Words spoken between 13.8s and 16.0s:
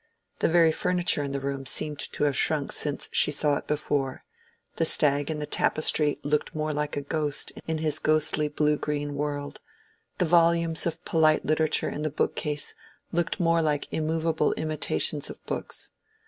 immovable imitations of books.